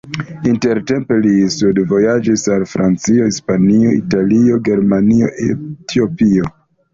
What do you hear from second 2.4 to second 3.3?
al Francio,